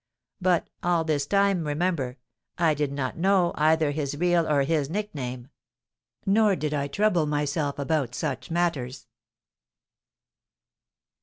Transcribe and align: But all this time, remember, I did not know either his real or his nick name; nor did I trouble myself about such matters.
But 0.41 0.67
all 0.81 1.03
this 1.03 1.27
time, 1.27 1.63
remember, 1.67 2.17
I 2.57 2.73
did 2.73 2.91
not 2.91 3.19
know 3.19 3.51
either 3.53 3.91
his 3.91 4.17
real 4.17 4.47
or 4.47 4.63
his 4.63 4.89
nick 4.89 5.13
name; 5.13 5.49
nor 6.25 6.55
did 6.55 6.73
I 6.73 6.87
trouble 6.87 7.27
myself 7.27 7.77
about 7.77 8.15
such 8.15 8.49
matters. 8.49 9.05